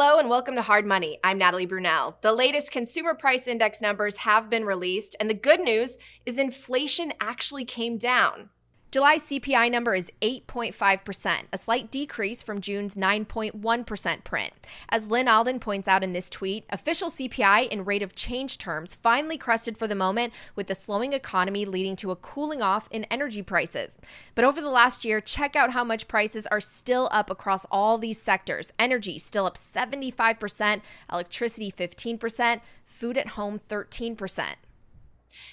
[0.00, 1.18] Hello and welcome to Hard Money.
[1.24, 2.14] I'm Natalie Brunell.
[2.20, 7.12] The latest consumer price index numbers have been released, and the good news is inflation
[7.20, 8.50] actually came down.
[8.90, 14.52] July's CPI number is 8.5%, a slight decrease from June's 9.1% print.
[14.88, 18.94] As Lyn Alden points out in this tweet, official CPI in rate of change terms
[18.94, 23.04] finally crested for the moment, with the slowing economy leading to a cooling off in
[23.10, 23.98] energy prices.
[24.34, 27.98] But over the last year, check out how much prices are still up across all
[27.98, 28.72] these sectors.
[28.78, 30.80] Energy still up 75%,
[31.12, 34.54] electricity 15%, food at home 13%.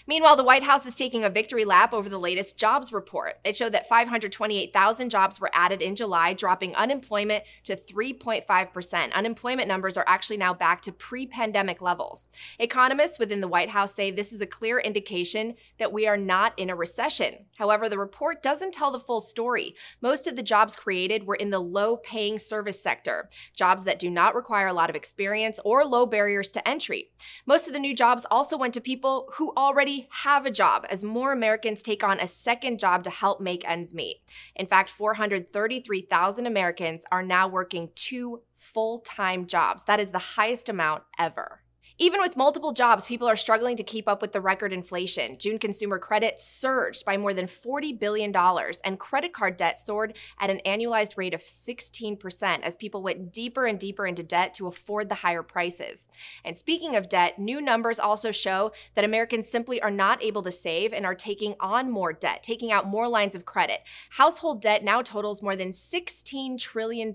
[0.08, 3.36] Meanwhile, the White House is taking a victory lap over the latest jobs report.
[3.44, 9.14] It showed that 528,000 jobs were added in July, dropping unemployment to 3.5%.
[9.14, 12.28] Unemployment numbers are actually now back to pre pandemic levels.
[12.60, 16.58] Economists within the White House say this is a clear indication that we are not
[16.58, 17.46] in a recession.
[17.58, 19.76] However, the report doesn't tell the full story.
[20.02, 24.10] Most of the jobs created were in the low paying service sector, jobs that do
[24.10, 27.12] not require a lot of experience or low barriers to entry.
[27.46, 29.75] Most of the new jobs also went to people who already
[30.10, 33.94] have a job, as more Americans take on a second job to help make ends
[33.94, 34.22] meet.
[34.56, 39.84] In fact, 433,000 Americans are now working two full time jobs.
[39.84, 41.62] That is the highest amount ever.
[41.98, 45.38] Even with multiple jobs, people are struggling to keep up with the record inflation.
[45.38, 48.36] June consumer credit surged by more than $40 billion,
[48.84, 53.66] and credit card debt soared at an annualized rate of 16% as people went deeper
[53.66, 56.10] and deeper into debt to afford the higher prices.
[56.44, 60.52] And speaking of debt, new numbers also show that Americans simply are not able to
[60.52, 63.80] save and are taking on more debt, taking out more lines of credit.
[64.10, 67.14] Household debt now totals more than $16 trillion.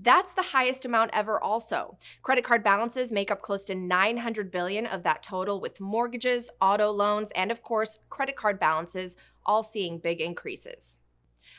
[0.00, 1.98] That's the highest amount ever also.
[2.22, 6.90] Credit card balances make up close to 900 billion of that total with mortgages, auto
[6.90, 11.00] loans, and of course, credit card balances all seeing big increases.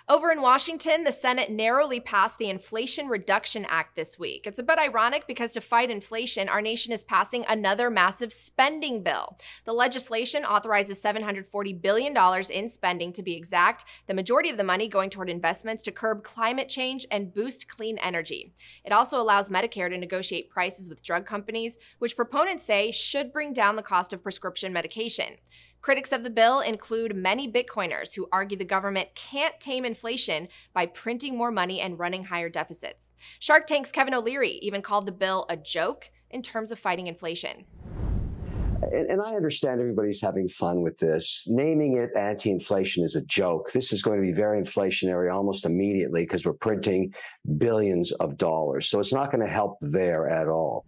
[0.09, 4.47] Over in Washington, the Senate narrowly passed the Inflation Reduction Act this week.
[4.47, 9.03] It's a bit ironic because to fight inflation, our nation is passing another massive spending
[9.03, 9.37] bill.
[9.65, 12.17] The legislation authorizes $740 billion
[12.49, 16.23] in spending to be exact, the majority of the money going toward investments to curb
[16.23, 18.51] climate change and boost clean energy.
[18.83, 23.53] It also allows Medicare to negotiate prices with drug companies, which proponents say should bring
[23.53, 25.37] down the cost of prescription medication.
[25.81, 30.85] Critics of the bill include many Bitcoiners who argue the government can't tame inflation by
[30.85, 33.13] printing more money and running higher deficits.
[33.39, 37.63] Shark Tank's Kevin O'Leary even called the bill a joke in terms of fighting inflation.
[38.81, 41.45] And, and, I understand everybody's having fun with this.
[41.47, 43.71] Naming it anti inflation is a joke.
[43.71, 47.13] This is going to be very inflationary almost immediately because we're printing
[47.57, 48.89] billions of dollars.
[48.89, 50.85] So it's not going to help there at all.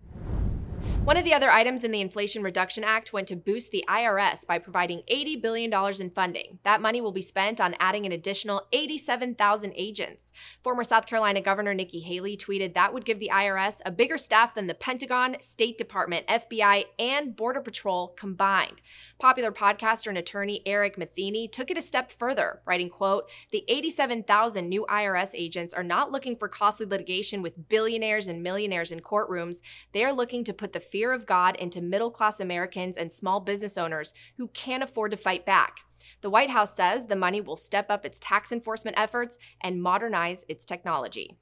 [1.03, 4.45] One of the other items in the Inflation Reduction Act went to boost the IRS
[4.45, 6.59] by providing $80 billion in funding.
[6.63, 10.31] That money will be spent on adding an additional 87,000 agents.
[10.63, 14.53] Former South Carolina Governor Nikki Haley tweeted that would give the IRS a bigger staff
[14.53, 18.79] than the Pentagon, State Department, FBI, and Border Patrol combined.
[19.17, 24.69] Popular podcaster and attorney Eric Matheny took it a step further, writing, quote, the 87,000
[24.69, 29.61] new IRS agents are not looking for costly litigation with billionaires and millionaires in courtrooms.
[29.93, 33.39] They are looking to put the fear of God into middle class Americans and small
[33.39, 35.77] business owners who can't afford to fight back.
[36.21, 40.45] The White House says the money will step up its tax enforcement efforts and modernize
[40.47, 41.37] its technology.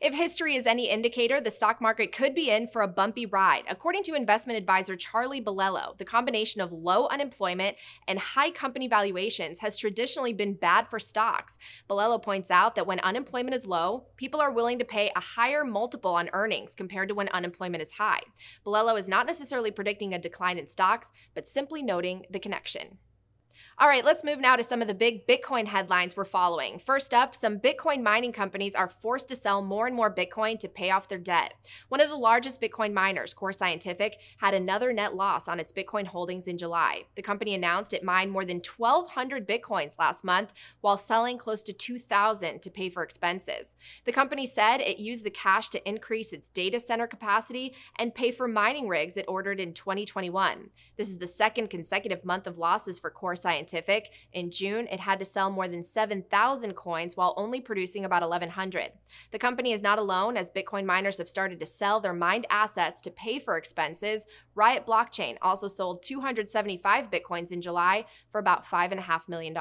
[0.00, 3.64] If history is any indicator, the stock market could be in for a bumpy ride.
[3.68, 7.76] According to investment advisor Charlie Bilello, the combination of low unemployment
[8.08, 11.58] and high company valuations has traditionally been bad for stocks.
[11.88, 15.64] Bilello points out that when unemployment is low, people are willing to pay a higher
[15.64, 18.20] multiple on earnings compared to when unemployment is high.
[18.66, 22.98] Bilello is not necessarily predicting a decline in stocks, but simply noting the connection.
[23.78, 26.78] All right, let's move now to some of the big Bitcoin headlines we're following.
[26.78, 30.68] First up, some Bitcoin mining companies are forced to sell more and more Bitcoin to
[30.68, 31.54] pay off their debt.
[31.88, 36.06] One of the largest Bitcoin miners, Core Scientific, had another net loss on its Bitcoin
[36.06, 37.04] holdings in July.
[37.16, 40.52] The company announced it mined more than 1,200 Bitcoins last month
[40.82, 43.74] while selling close to 2,000 to pay for expenses.
[44.04, 48.32] The company said it used the cash to increase its data center capacity and pay
[48.32, 50.68] for mining rigs it ordered in 2021.
[50.98, 54.10] This is the second consecutive month of losses for Core Scientific Scientific.
[54.32, 58.90] In June, it had to sell more than 7,000 coins while only producing about 1,100.
[59.30, 63.00] The company is not alone, as Bitcoin miners have started to sell their mined assets
[63.02, 64.26] to pay for expenses.
[64.56, 69.56] Riot Blockchain also sold 275 Bitcoins in July for about $5.5 million.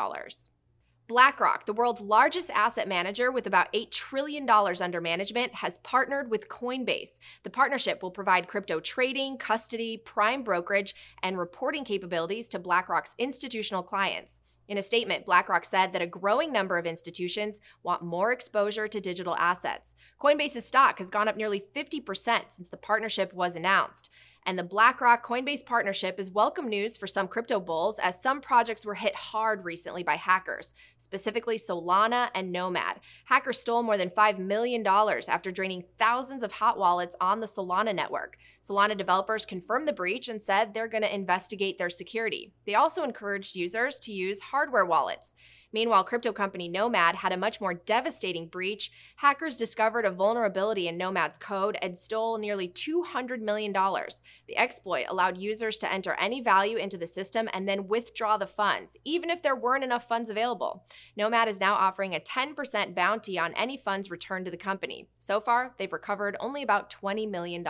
[1.12, 6.48] BlackRock, the world's largest asset manager with about $8 trillion under management, has partnered with
[6.48, 7.20] Coinbase.
[7.44, 13.84] The partnership will provide crypto trading, custody, prime brokerage, and reporting capabilities to BlackRock's institutional
[13.84, 14.40] clients.
[14.70, 19.02] In a statement, BlackRock said that a growing number of institutions want more exposure to
[19.02, 19.96] digital assets.
[20.18, 24.10] Coinbase's stock has gone up nearly 50% since the partnership was announced.
[24.48, 28.86] And the BlackRock Coinbase partnership is welcome news for some crypto bulls as some projects
[28.86, 33.02] were hit hard recently by hackers, specifically Solana and Nomad.
[33.26, 37.94] Hackers stole more than $5 million after draining thousands of hot wallets on the Solana
[37.94, 38.38] network.
[38.68, 42.52] Solana developers confirmed the breach and said they're going to investigate their security.
[42.66, 45.36] They also encouraged users to use hardware wallets.
[45.74, 48.92] Meanwhile, crypto company Nomad had a much more devastating breach.
[49.16, 53.72] Hackers discovered a vulnerability in Nomad's code and stole nearly $200 million.
[53.72, 58.48] The exploit allowed users to enter any value into the system and then withdraw the
[58.48, 60.86] funds, even if there weren't enough funds available.
[61.16, 65.08] Nomad is now offering a 10% bounty on any funds returned to the company.
[65.20, 67.66] So far, they've recovered only about $20 million.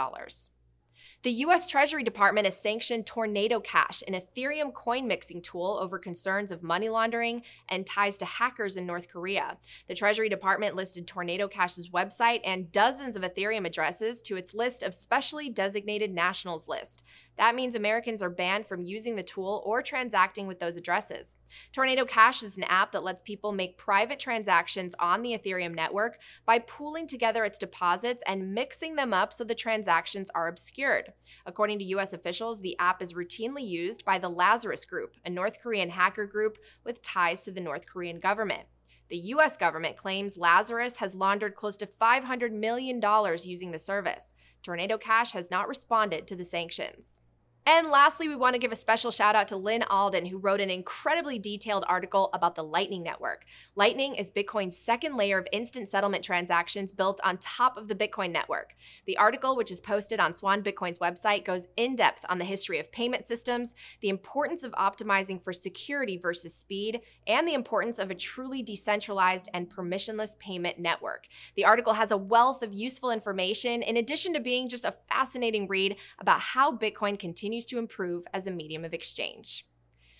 [1.23, 1.67] The U.S.
[1.67, 6.89] Treasury Department has sanctioned Tornado Cash, an Ethereum coin mixing tool, over concerns of money
[6.89, 9.55] laundering and ties to hackers in North Korea.
[9.87, 14.81] The Treasury Department listed Tornado Cash's website and dozens of Ethereum addresses to its list
[14.81, 17.03] of specially designated nationals list.
[17.41, 21.39] That means Americans are banned from using the tool or transacting with those addresses.
[21.71, 26.19] Tornado Cash is an app that lets people make private transactions on the Ethereum network
[26.45, 31.13] by pooling together its deposits and mixing them up so the transactions are obscured.
[31.47, 35.57] According to US officials, the app is routinely used by the Lazarus Group, a North
[35.63, 38.67] Korean hacker group with ties to the North Korean government.
[39.09, 43.01] The US government claims Lazarus has laundered close to $500 million
[43.43, 44.35] using the service.
[44.61, 47.19] Tornado Cash has not responded to the sanctions.
[47.67, 50.59] And lastly, we want to give a special shout out to Lyn Alden, who wrote
[50.61, 53.45] an incredibly detailed article about the Lightning Network.
[53.75, 58.31] Lightning is Bitcoin's second layer of instant settlement transactions built on top of the Bitcoin
[58.31, 58.73] network.
[59.05, 62.79] The article, which is posted on Swan Bitcoin's website, goes in depth on the history
[62.79, 68.09] of payment systems, the importance of optimizing for security versus speed, and the importance of
[68.09, 71.27] a truly decentralized and permissionless payment network.
[71.55, 75.67] The article has a wealth of useful information, in addition to being just a fascinating
[75.67, 79.65] read about how Bitcoin continues continues to improve as a medium of exchange.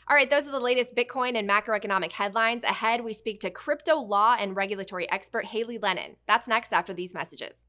[0.09, 2.65] All right, those are the latest Bitcoin and macroeconomic headlines.
[2.65, 6.17] Ahead, we speak to crypto law and regulatory expert Hailey Lennon.
[6.27, 7.60] That's next after these messages.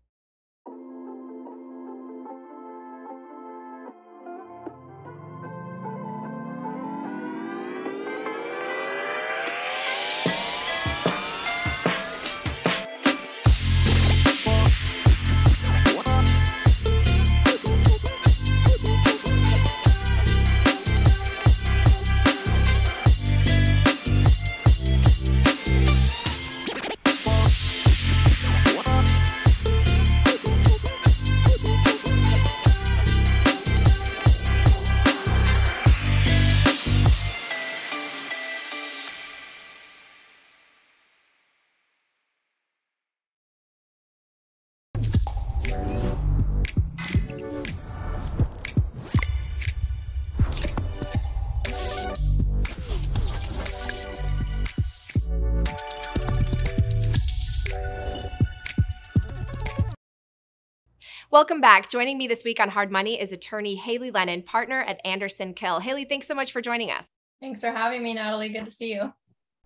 [61.32, 61.88] Welcome back.
[61.88, 65.80] Joining me this week on Hard Money is attorney Hailey Lennon, partner at Anderson Kill.
[65.80, 67.06] Hailey, thanks so much for joining us.
[67.40, 68.50] Thanks for having me, Natalie.
[68.50, 69.14] Good to see you.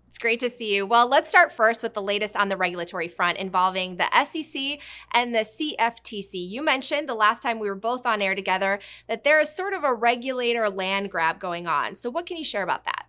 [0.06, 0.86] It's great to see you.
[0.86, 4.78] Well, let's start first with the latest on the regulatory front involving the SEC
[5.12, 6.34] and the CFTC.
[6.34, 9.72] You mentioned the last time we were both on air together that there is sort
[9.72, 11.96] of a regulator land grab going on.
[11.96, 13.06] So, what can you share about that?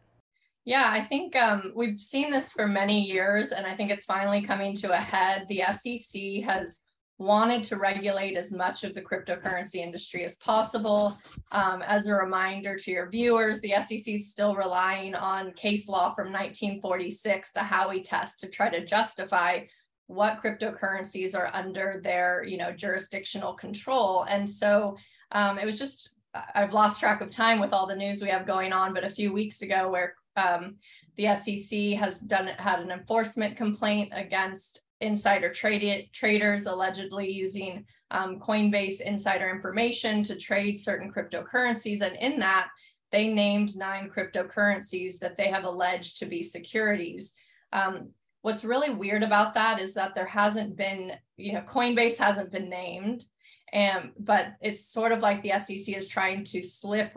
[0.66, 4.42] Yeah, I think um, we've seen this for many years, and I think it's finally
[4.42, 5.46] coming to a head.
[5.48, 6.82] The SEC has
[7.20, 11.18] wanted to regulate as much of the cryptocurrency industry as possible.
[11.52, 16.14] Um, as a reminder to your viewers, the SEC is still relying on case law
[16.14, 19.62] from 1946, the Howey test, to try to justify
[20.06, 24.24] what cryptocurrencies are under their, you know, jurisdictional control.
[24.24, 24.96] And so
[25.32, 26.12] um, it was just
[26.54, 29.10] I've lost track of time with all the news we have going on, but a
[29.10, 30.76] few weeks ago, where um,
[31.16, 38.40] the SEC has done had an enforcement complaint against insider trade traders allegedly using um,
[38.40, 42.02] Coinbase insider information to trade certain cryptocurrencies.
[42.02, 42.70] And in that,
[43.12, 47.34] they named nine cryptocurrencies that they have alleged to be securities.
[47.72, 48.10] Um,
[48.42, 52.70] what's really weird about that is that there hasn't been, you know, Coinbase hasn't been
[52.70, 53.26] named.
[53.74, 57.14] And but it's sort of like the SEC is trying to slip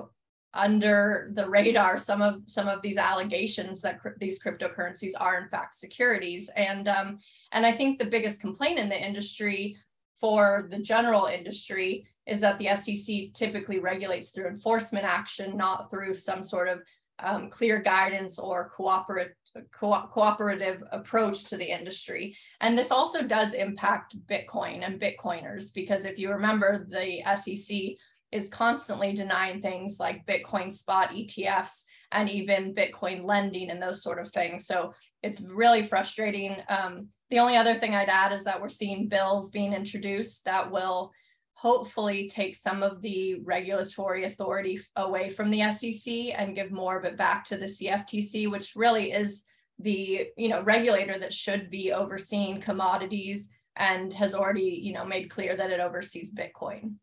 [0.54, 5.49] under the radar some of some of these allegations that cr- these cryptocurrencies are in
[5.49, 7.19] fact securities and um,
[7.52, 9.76] and i think the biggest complaint in the industry
[10.21, 16.14] for the general industry is that the sec typically regulates through enforcement action not through
[16.14, 16.80] some sort of
[17.23, 19.35] um, clear guidance or cooperative
[19.73, 22.37] co- cooperative approach to the industry.
[22.61, 27.97] And this also does impact Bitcoin and Bitcoiners because if you remember, the SEC
[28.33, 34.21] is constantly denying things like Bitcoin spot ETFs and even Bitcoin lending and those sort
[34.21, 34.67] of things.
[34.67, 36.57] So it's really frustrating.
[36.69, 40.71] Um, the only other thing I'd add is that we're seeing bills being introduced that
[40.71, 41.13] will
[41.55, 47.05] hopefully take some of the regulatory authority away from the SEC and give more of
[47.05, 49.45] it back to the CFTC, which really is
[49.79, 55.31] the you know regulator that should be overseeing commodities and has already you know made
[55.31, 56.95] clear that it oversees Bitcoin.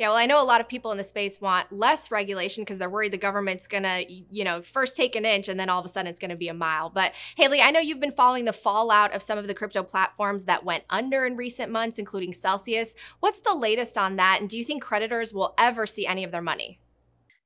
[0.00, 2.78] Yeah, well, I know a lot of people in the space want less regulation because
[2.78, 5.78] they're worried the government's going to, you know, first take an inch and then all
[5.78, 6.88] of a sudden it's going to be a mile.
[6.88, 10.44] But Hailey, I know you've been following the fallout of some of the crypto platforms
[10.44, 12.94] that went under in recent months, including Celsius.
[13.18, 14.40] What's the latest on that?
[14.40, 16.80] And do you think creditors will ever see any of their money?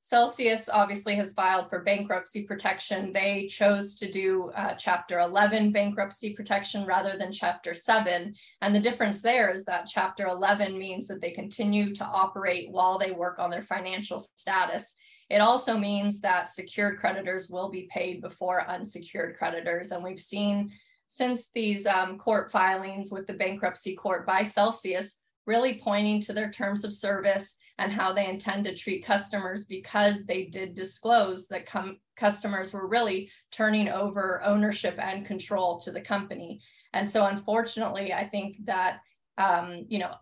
[0.06, 3.10] Celsius obviously has filed for bankruptcy protection.
[3.10, 8.34] They chose to do uh, Chapter 11 bankruptcy protection rather than Chapter 7.
[8.60, 12.98] And the difference there is that Chapter 11 means that they continue to operate while
[12.98, 14.94] they work on their financial status.
[15.30, 19.90] It also means that secured creditors will be paid before unsecured creditors.
[19.90, 20.70] And we've seen
[21.08, 26.50] since these um, court filings with the bankruptcy court by Celsius, really pointing to their
[26.50, 31.68] terms of service and how they intend to treat customers because they did disclose that
[32.16, 36.60] customers were really turning over ownership and control to the company.
[36.92, 39.00] And so, unfortunately, I think that,
[39.38, 40.12] um, you know,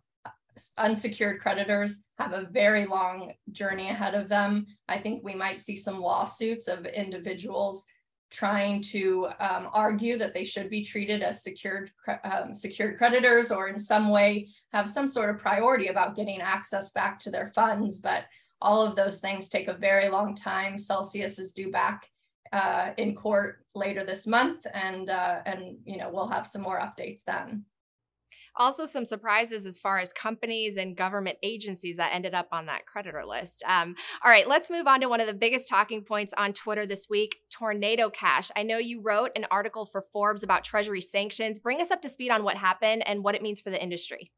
[0.79, 4.67] unsecured creditors have a very long journey ahead of them.
[4.88, 7.85] I think we might see some lawsuits of individuals
[8.33, 11.91] trying to um, argue that they should be treated as secured
[12.25, 16.93] um, secured creditors or in some way have some sort of priority about getting access
[16.93, 17.99] back to their funds.
[17.99, 18.25] But
[18.62, 20.79] all of those things take a very long time.
[20.79, 22.09] Celsius is due back
[22.53, 26.79] uh, in court later this month, and uh, and you know we'll have some more
[26.79, 27.65] updates then.
[28.56, 32.87] Also, some surprises as far as companies and government agencies that ended up on that
[32.87, 33.62] creditor list.
[33.66, 33.94] Um,
[34.25, 37.06] all right, let's move on to one of the biggest talking points on Twitter this
[37.09, 38.50] week Tornado Cash.
[38.56, 41.59] I know you wrote an article for Forbes about Treasury sanctions.
[41.59, 44.30] Bring us up to speed on what happened and what it means for the industry.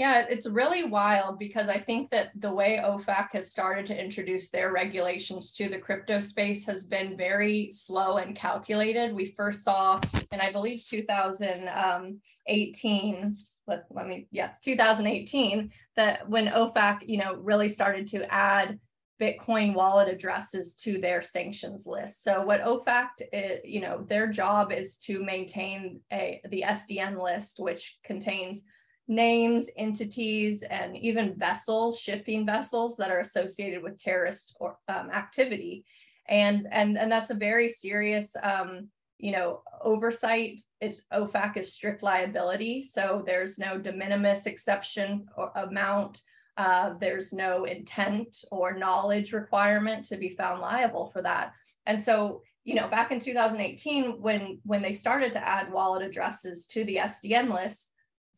[0.00, 4.48] Yeah, it's really wild because I think that the way OFAC has started to introduce
[4.48, 9.14] their regulations to the crypto space has been very slow and calculated.
[9.14, 10.00] We first saw,
[10.32, 13.36] and I believe 2018,
[13.70, 18.78] let, let me, yes, 2018, that when OFAC, you know, really started to add
[19.20, 22.24] Bitcoin wallet addresses to their sanctions list.
[22.24, 27.60] So what OFAC, it, you know, their job is to maintain a the SDN list,
[27.60, 28.64] which contains
[29.06, 35.84] names, entities, and even vessels, shipping vessels that are associated with terrorist or, um, activity.
[36.28, 38.88] And, and, and that's a very serious, um,
[39.20, 40.62] you know, oversight.
[40.80, 42.82] It's OFAC is strict liability.
[42.82, 46.22] So there's no de minimis exception or amount.
[46.56, 51.52] Uh, there's no intent or knowledge requirement to be found liable for that.
[51.86, 56.66] And so, you know, back in 2018, when when they started to add wallet addresses
[56.66, 57.90] to the SDN list,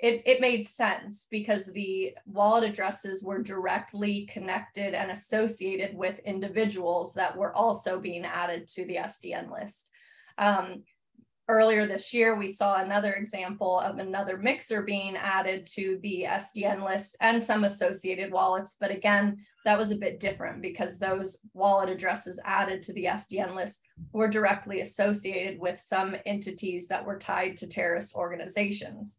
[0.03, 7.15] it, it made sense because the wallet addresses were directly connected and associated with individuals
[7.15, 9.91] that were also being added to the SDN list.
[10.39, 10.85] Um,
[11.49, 16.85] earlier this year, we saw another example of another mixer being added to the SDN
[16.85, 18.77] list and some associated wallets.
[18.81, 23.55] But again, that was a bit different because those wallet addresses added to the SDN
[23.55, 29.19] list were directly associated with some entities that were tied to terrorist organizations.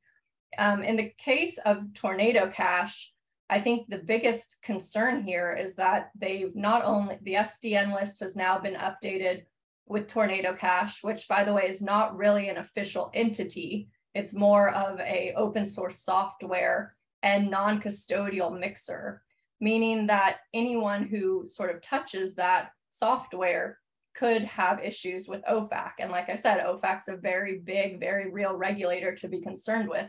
[0.57, 3.13] Um, in the case of Tornado Cash,
[3.49, 8.35] I think the biggest concern here is that they've not only, the SDN list has
[8.35, 9.43] now been updated
[9.87, 13.89] with Tornado Cash, which by the way is not really an official entity.
[14.15, 19.23] It's more of a open source software and non-custodial mixer,
[19.59, 23.79] meaning that anyone who sort of touches that software
[24.13, 25.93] could have issues with OFAC.
[25.99, 30.07] And like I said, OFAC's a very big, very real regulator to be concerned with.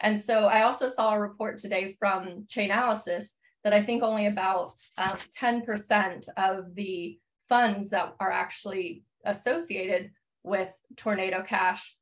[0.00, 4.72] And so I also saw a report today from Chainalysis that I think only about
[4.98, 10.10] um, 10% of the funds that are actually associated
[10.44, 11.96] with Tornado Cash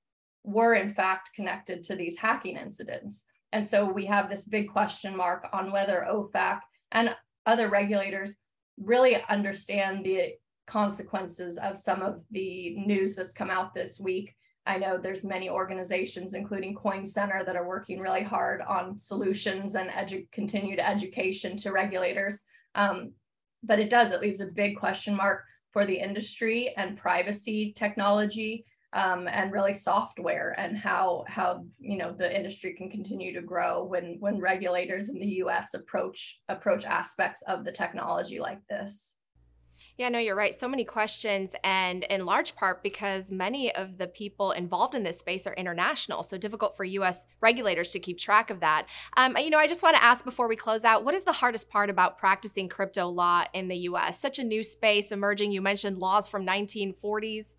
[0.45, 3.27] were in fact connected to these hacking incidents.
[3.53, 6.61] And so we have this big question mark on whether OFAC
[6.93, 7.15] and
[7.47, 8.37] other regulators
[8.79, 10.35] really understand the
[10.67, 14.35] consequences of some of the news that's come out this week
[14.67, 19.75] I know there's many organizations, including Coin Center, that are working really hard on solutions
[19.75, 22.43] and edu- continued education to regulators.
[22.75, 23.12] Um,
[23.62, 28.65] but it does, it leaves a big question mark for the industry and privacy technology
[28.93, 33.85] um, and really software and how how you know the industry can continue to grow
[33.85, 35.75] when when regulators in the U.S.
[35.75, 39.17] approach approach aspects of the technology like this.
[39.97, 40.59] Yeah, no, you're right.
[40.59, 45.19] So many questions, and in large part because many of the people involved in this
[45.19, 47.27] space are international, so difficult for U.S.
[47.41, 48.87] regulators to keep track of that.
[49.17, 51.33] Um, you know, I just want to ask before we close out, what is the
[51.33, 54.21] hardest part about practicing crypto law in the U.S.?
[54.21, 55.53] Such a new space emerging.
[55.53, 57.57] You mentioned laws from 1940s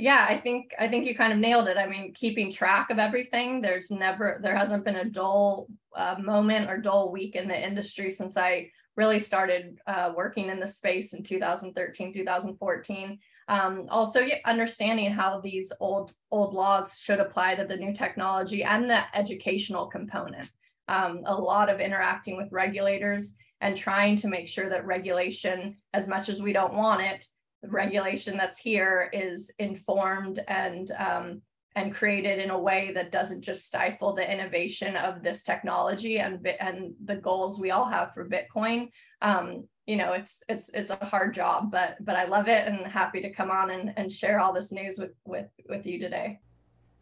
[0.00, 2.98] yeah i think i think you kind of nailed it i mean keeping track of
[2.98, 7.66] everything there's never there hasn't been a dull uh, moment or dull week in the
[7.66, 14.20] industry since i really started uh, working in the space in 2013 2014 um, also
[14.46, 19.86] understanding how these old old laws should apply to the new technology and the educational
[19.86, 20.50] component.
[20.88, 26.08] Um, a lot of interacting with regulators and trying to make sure that regulation as
[26.08, 27.26] much as we don't want it
[27.64, 31.40] the regulation that's here is informed and um,
[31.76, 36.46] and created in a way that doesn't just stifle the innovation of this technology and
[36.60, 38.88] and the goals we all have for Bitcoin.
[39.22, 42.86] Um, you know, it's it's it's a hard job, but but I love it and
[42.86, 46.40] happy to come on and, and share all this news with with with you today.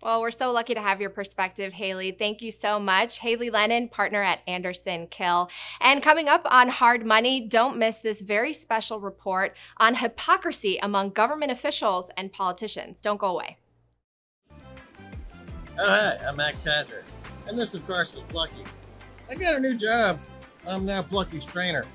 [0.02, 2.10] Well, we're so lucky to have your perspective, Hailey.
[2.10, 3.20] Thank you so much.
[3.20, 5.48] Hailey Lennon, partner at Anderson Kill.
[5.80, 11.10] And coming up on Hard Money, don't miss this very special report on hypocrisy among
[11.10, 13.00] government officials and politicians.
[13.00, 13.58] Don't go away.
[15.78, 17.04] Oh, hi, I'm Max Patrick.
[17.46, 18.62] And this, of course, is Plucky.
[19.30, 20.20] I got a new job.
[20.68, 21.86] I'm now Plucky's trainer.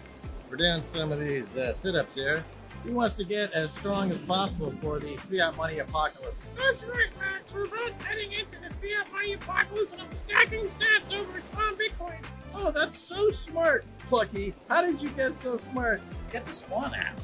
[0.49, 2.43] We're doing some of these uh, sit ups here.
[2.83, 6.35] He wants to get as strong as possible for the fiat money apocalypse.
[6.55, 7.53] That's right, Max.
[7.53, 12.23] We're both heading into the fiat money apocalypse, and I'm stacking sats over Swan Bitcoin.
[12.55, 14.55] Oh, that's so smart, Plucky.
[14.69, 16.01] How did you get so smart?
[16.31, 17.19] Get the Swan app.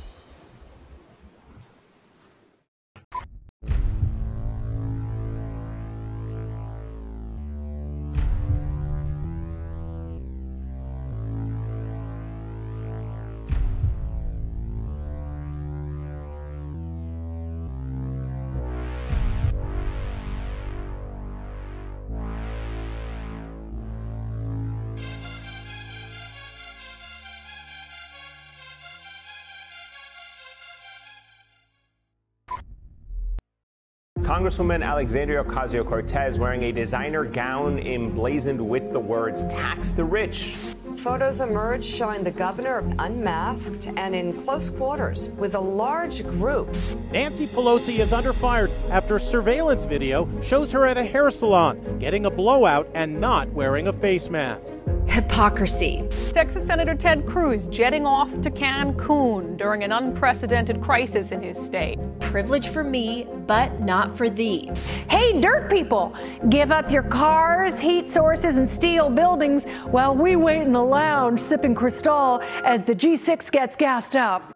[34.24, 40.56] Congresswoman Alexandria Ocasio Cortez wearing a designer gown emblazoned with the words tax the rich.
[40.96, 46.74] Photos emerge showing the governor unmasked and in close quarters with a large group.
[47.12, 52.26] Nancy Pelosi is under fire after surveillance video shows her at a hair salon getting
[52.26, 54.72] a blowout and not wearing a face mask.
[55.06, 56.08] Hypocrisy.
[56.32, 62.00] Texas Senator Ted Cruz jetting off to Cancun during an unprecedented crisis in his state.
[62.34, 64.72] Privilege for me, but not for thee.
[65.08, 66.16] Hey, dirt people,
[66.50, 71.40] give up your cars, heat sources, and steel buildings while we wait in the lounge
[71.40, 74.52] sipping Cristal as the G6 gets gassed up.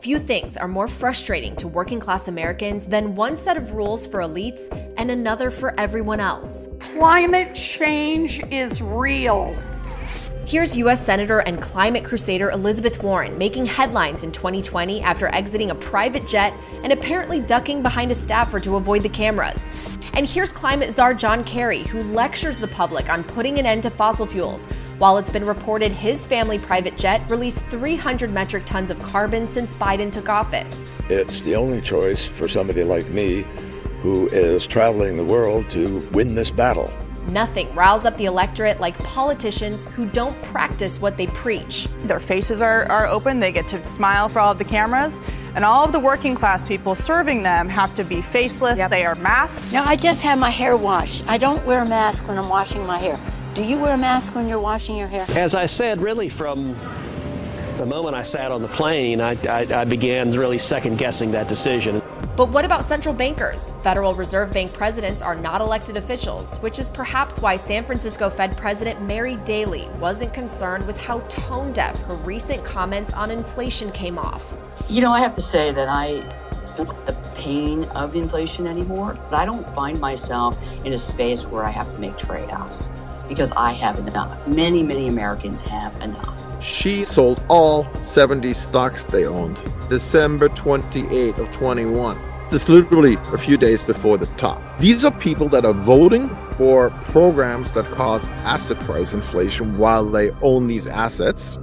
[0.00, 4.22] Few things are more frustrating to working class Americans than one set of rules for
[4.22, 4.66] elites
[4.96, 6.68] and another for everyone else.
[6.80, 9.56] Climate change is real.
[10.50, 11.06] Here's U.S.
[11.06, 16.52] Senator and climate crusader Elizabeth Warren making headlines in 2020 after exiting a private jet
[16.82, 19.68] and apparently ducking behind a staffer to avoid the cameras.
[20.14, 23.90] And here's climate czar John Kerry, who lectures the public on putting an end to
[23.90, 24.66] fossil fuels,
[24.98, 29.72] while it's been reported his family private jet released 300 metric tons of carbon since
[29.74, 30.84] Biden took office.
[31.08, 33.46] It's the only choice for somebody like me
[34.02, 36.92] who is traveling the world to win this battle.
[37.28, 41.86] Nothing riles up the electorate like politicians who don't practice what they preach.
[42.04, 45.20] Their faces are, are open, they get to smile for all of the cameras,
[45.54, 48.90] and all of the working class people serving them have to be faceless, yep.
[48.90, 49.72] they are masked.
[49.72, 51.24] No, I just have my hair washed.
[51.28, 53.20] I don't wear a mask when I'm washing my hair.
[53.54, 55.26] Do you wear a mask when you're washing your hair?
[55.34, 56.74] As I said, really from
[57.78, 61.48] the moment I sat on the plane, I, I, I began really second guessing that
[61.48, 62.02] decision.
[62.40, 63.74] But what about central bankers?
[63.82, 68.56] Federal Reserve Bank presidents are not elected officials, which is perhaps why San Francisco Fed
[68.56, 74.16] President Mary Daly wasn't concerned with how tone deaf her recent comments on inflation came
[74.16, 74.56] off.
[74.88, 76.20] You know, I have to say that I
[76.78, 81.62] don't the pain of inflation anymore, but I don't find myself in a space where
[81.62, 82.88] I have to make trade offs
[83.28, 84.48] because I have enough.
[84.48, 86.34] Many, many Americans have enough.
[86.62, 92.29] She sold all 70 stocks they owned December 28th of 21.
[92.52, 94.60] It's literally a few days before the top.
[94.80, 100.32] These are people that are voting for programs that cause asset price inflation while they
[100.42, 101.58] own these assets.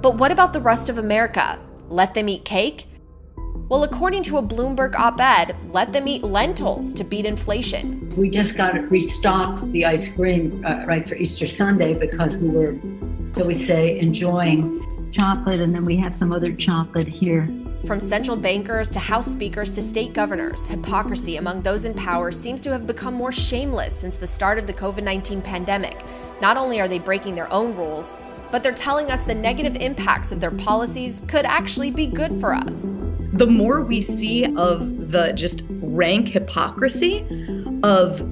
[0.00, 1.58] But what about the rest of America?
[1.88, 2.86] Let them eat cake?
[3.68, 8.14] Well, according to a Bloomberg op ed, let them eat lentils to beat inflation.
[8.16, 12.50] We just got to restock the ice cream uh, right for Easter Sunday because we
[12.50, 12.78] were,
[13.34, 14.78] shall we say, enjoying
[15.10, 17.48] chocolate, and then we have some other chocolate here.
[17.86, 22.60] From central bankers to House speakers to state governors, hypocrisy among those in power seems
[22.60, 25.96] to have become more shameless since the start of the COVID 19 pandemic.
[26.42, 28.12] Not only are they breaking their own rules,
[28.50, 32.52] but they're telling us the negative impacts of their policies could actually be good for
[32.52, 32.92] us.
[33.32, 37.26] The more we see of the just rank hypocrisy
[37.82, 38.22] of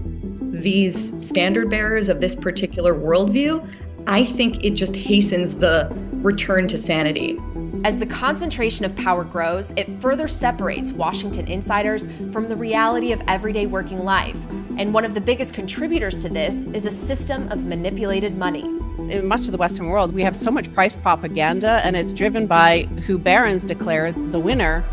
[0.40, 3.66] these standard bearers of this particular worldview,
[4.06, 5.88] I think it just hastens the
[6.22, 7.38] return to sanity.
[7.84, 13.22] As the concentration of power grows, it further separates Washington insiders from the reality of
[13.28, 14.38] everyday working life.
[14.76, 18.62] And one of the biggest contributors to this is a system of manipulated money.
[18.62, 22.48] In much of the Western world, we have so much price propaganda, and it's driven
[22.48, 24.84] by who barons declare the winner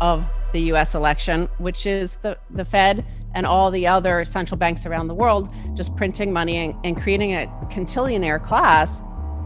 [0.00, 4.86] of the US election, which is the, the Fed and all the other central banks
[4.86, 9.02] around the world just printing money and, and creating a cantillionaire class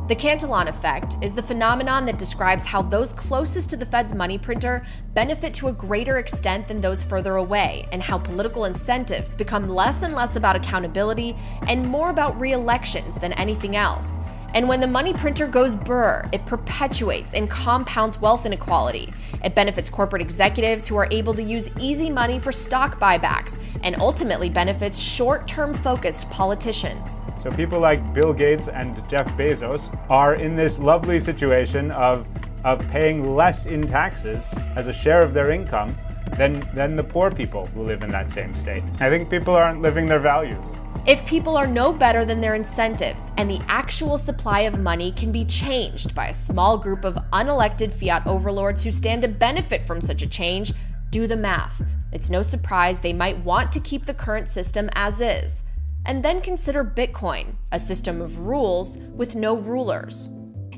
[0.08, 4.36] the Cantillon effect is the phenomenon that describes how those closest to the Fed's money
[4.36, 4.84] printer
[5.14, 10.02] benefit to a greater extent than those further away, and how political incentives become less
[10.02, 11.36] and less about accountability
[11.68, 14.18] and more about re elections than anything else.
[14.54, 19.12] And when the money printer goes burr, it perpetuates and compounds wealth inequality.
[19.42, 23.96] It benefits corporate executives who are able to use easy money for stock buybacks and
[23.96, 27.22] ultimately benefits short term focused politicians.
[27.38, 32.28] So people like Bill Gates and Jeff Bezos are in this lovely situation of,
[32.64, 35.96] of paying less in taxes as a share of their income
[36.37, 38.83] than, than the poor people who live in that same state.
[39.01, 40.77] I think people aren't living their values.
[41.05, 45.33] If people are no better than their incentives and the actual supply of money can
[45.33, 50.01] be changed by a small group of unelected fiat overlords who stand to benefit from
[50.01, 50.73] such a change,
[51.11, 51.83] do the math.
[52.12, 55.64] It's no surprise they might want to keep the current system as is.
[56.07, 60.29] And then consider Bitcoin, a system of rules with no rulers.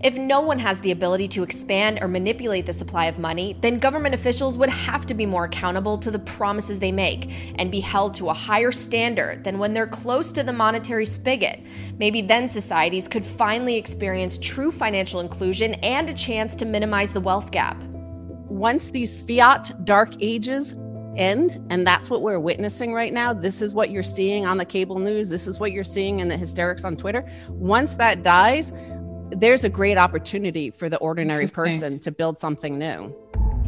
[0.04, 3.78] If no one has the ability to expand or manipulate the supply of money, then
[3.78, 7.80] government officials would have to be more accountable to the promises they make and be
[7.80, 11.60] held to a higher standard than when they're close to the monetary spigot.
[11.96, 17.22] Maybe then societies could finally experience true financial inclusion and a chance to minimize the
[17.22, 17.82] wealth gap.
[17.82, 20.74] Once these fiat dark ages
[21.16, 24.64] end and that's what we're witnessing right now this is what you're seeing on the
[24.64, 28.72] cable news this is what you're seeing in the hysterics on twitter once that dies
[29.34, 33.14] there's a great opportunity for the ordinary person to build something new.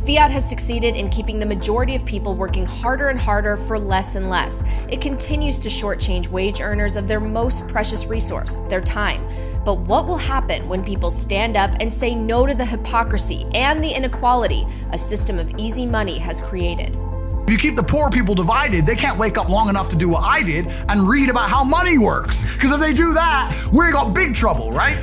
[0.04, 4.14] Fiat has succeeded in keeping the majority of people working harder and harder for less
[4.14, 4.62] and less.
[4.88, 9.26] It continues to shortchange wage earners of their most precious resource, their time.
[9.64, 13.82] But what will happen when people stand up and say no to the hypocrisy and
[13.82, 16.96] the inequality a system of easy money has created?
[17.44, 20.08] If you keep the poor people divided, they can't wake up long enough to do
[20.08, 22.42] what I did and read about how money works.
[22.54, 24.98] Because if they do that, we're got big trouble, right?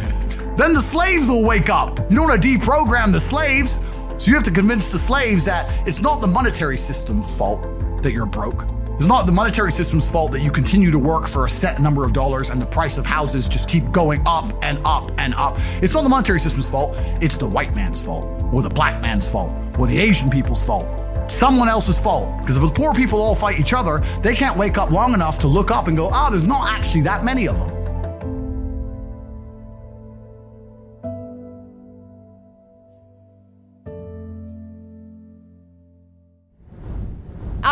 [0.55, 1.99] Then the slaves will wake up.
[2.09, 3.79] You don't want to deprogram the slaves.
[4.17, 7.63] So you have to convince the slaves that it's not the monetary system's fault
[8.03, 8.67] that you're broke.
[8.97, 12.05] It's not the monetary system's fault that you continue to work for a set number
[12.05, 15.57] of dollars and the price of houses just keep going up and up and up.
[15.81, 19.27] It's not the monetary system's fault, it's the white man's fault, or the black man's
[19.27, 20.85] fault, or the Asian people's fault.
[21.31, 22.39] Someone else's fault.
[22.41, 25.39] Because if the poor people all fight each other, they can't wake up long enough
[25.39, 27.82] to look up and go, ah, oh, there's not actually that many of them.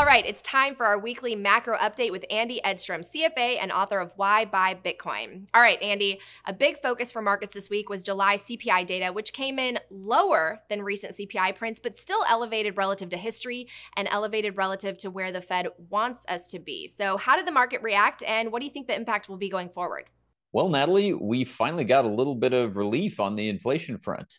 [0.02, 4.00] All right, it's time for our weekly macro update with Andy Edstrom, CFA and author
[4.00, 5.46] of Why Buy Bitcoin.
[5.54, 9.32] All right, Andy, a big focus for markets this week was July CPI data, which
[9.32, 14.58] came in lower than recent CPI prints, but still elevated relative to history and elevated
[14.58, 16.88] relative to where the Fed wants us to be.
[16.88, 19.52] So, how did the market react, and what do you think the impact will be
[19.52, 20.06] going forward?
[20.52, 24.34] Well, Natalie, we finally got a little bit of relief on the inflation front.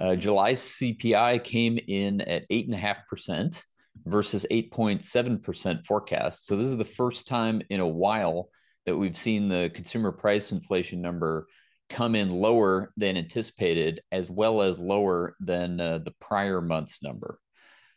[0.00, 3.62] Uh, July CPI came in at 8.5%
[4.04, 6.46] versus 8.7% forecast.
[6.46, 8.48] So this is the first time in a while
[8.86, 11.46] that we've seen the consumer price inflation number
[11.88, 17.38] come in lower than anticipated, as well as lower than uh, the prior month's number.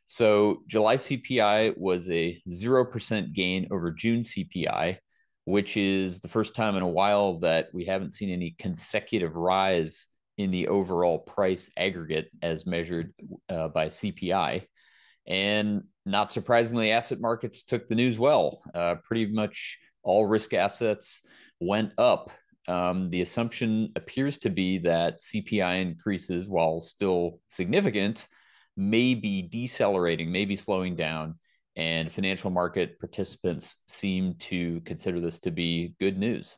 [0.05, 4.97] So July CPI was a 0% gain over June CPI,
[5.45, 10.07] which is the first time in a while that we haven't seen any consecutive rise
[10.37, 13.13] in the overall price aggregate as measured
[13.49, 14.65] uh, by CPI.
[15.27, 18.61] And not surprisingly, asset markets took the news well.
[18.73, 21.21] Uh, pretty much all risk assets
[21.59, 22.31] went up.
[22.67, 28.27] Um, the assumption appears to be that CPI increases, while still significant,
[28.77, 31.35] may be decelerating, may be slowing down,
[31.75, 36.57] and financial market participants seem to consider this to be good news.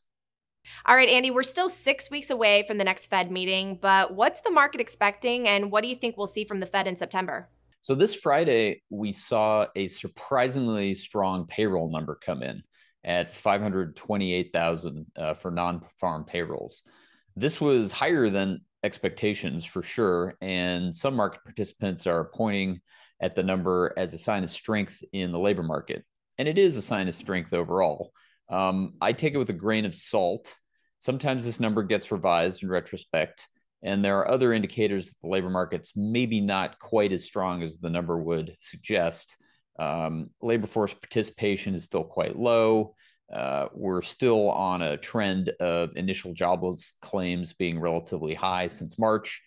[0.85, 4.41] All right, Andy, we're still six weeks away from the next Fed meeting, but what's
[4.41, 7.49] the market expecting, and what do you think we'll see from the Fed in September?
[7.87, 12.61] So, this Friday, we saw a surprisingly strong payroll number come in
[13.05, 16.83] at 528,000 uh, for non farm payrolls.
[17.37, 20.35] This was higher than expectations for sure.
[20.41, 22.81] And some market participants are pointing
[23.21, 26.03] at the number as a sign of strength in the labor market.
[26.37, 28.11] And it is a sign of strength overall.
[28.49, 30.59] Um, I take it with a grain of salt.
[30.99, 33.47] Sometimes this number gets revised in retrospect.
[33.83, 37.77] And there are other indicators that the labor market's maybe not quite as strong as
[37.77, 39.37] the number would suggest.
[39.79, 42.95] Um, labor force participation is still quite low.
[43.31, 49.41] Uh, we're still on a trend of initial jobless claims being relatively high since March.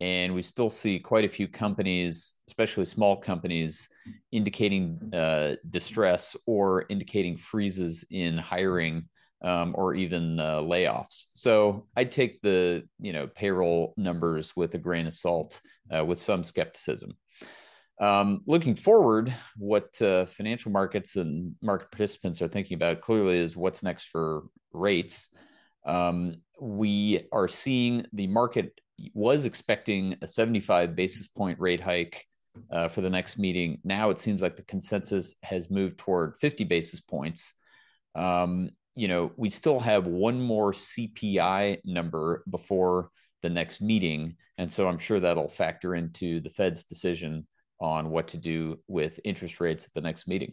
[0.00, 3.88] And we still see quite a few companies, especially small companies,
[4.30, 9.08] indicating uh, distress or indicating freezes in hiring
[9.42, 11.26] um, or even uh, layoffs.
[11.34, 15.60] So I take the you know payroll numbers with a grain of salt,
[15.94, 17.12] uh, with some skepticism.
[18.00, 23.56] Um, looking forward, what uh, financial markets and market participants are thinking about clearly is
[23.56, 25.34] what's next for rates.
[25.84, 28.80] Um, we are seeing the market
[29.14, 32.26] was expecting a 75 basis point rate hike
[32.70, 33.78] uh, for the next meeting.
[33.84, 37.54] Now it seems like the consensus has moved toward 50 basis points.
[38.14, 43.10] Um, you know, we still have one more CPI number before
[43.42, 44.34] the next meeting.
[44.58, 47.46] And so I'm sure that'll factor into the Fed's decision
[47.80, 50.52] on what to do with interest rates at the next meeting.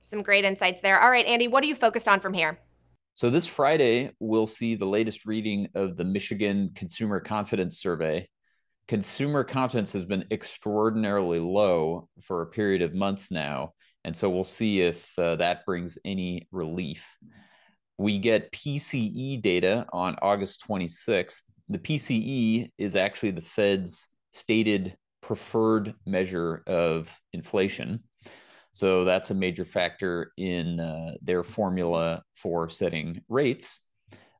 [0.00, 1.00] Some great insights there.
[1.00, 2.58] All right, Andy, what are you focused on from here?
[3.14, 8.28] So, this Friday, we'll see the latest reading of the Michigan Consumer Confidence Survey.
[8.88, 13.72] Consumer confidence has been extraordinarily low for a period of months now.
[14.02, 17.08] And so, we'll see if uh, that brings any relief.
[17.98, 21.42] We get PCE data on August 26th.
[21.68, 28.00] The PCE is actually the Fed's stated preferred measure of inflation.
[28.72, 33.80] So that's a major factor in uh, their formula for setting rates.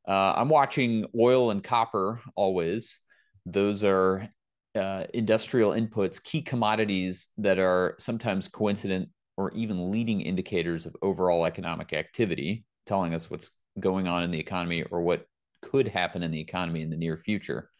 [0.06, 3.00] Uh, I'm watching oil and copper always.
[3.46, 4.28] Those are
[4.74, 11.46] uh, industrial inputs, key commodities that are sometimes coincident or even leading indicators of overall
[11.46, 15.26] economic activity, telling us what's going on in the economy or what
[15.62, 17.70] could happen in the economy in the near future.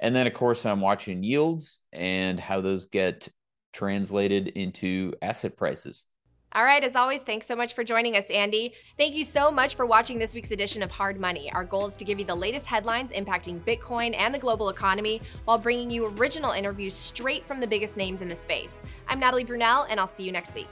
[0.00, 3.28] And then, of course, I'm watching yields and how those get
[3.72, 6.06] translated into asset prices.
[6.54, 8.74] All right, as always, thanks so much for joining us, Andy.
[8.98, 11.50] Thank you so much for watching this week's edition of Hard Money.
[11.52, 15.22] Our goal is to give you the latest headlines impacting Bitcoin and the global economy
[15.46, 18.74] while bringing you original interviews straight from the biggest names in the space.
[19.08, 20.68] I'm Natalie Brunell, and I'll see you next week.